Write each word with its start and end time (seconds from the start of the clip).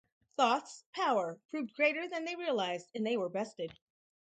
Thoth's 0.35 0.83
power 0.93 1.37
proved 1.51 1.75
greater 1.75 2.07
than 2.07 2.25
they 2.25 2.35
realized 2.35 2.89
and 2.95 3.05
they 3.05 3.17
were 3.17 3.29
bested. 3.29 3.71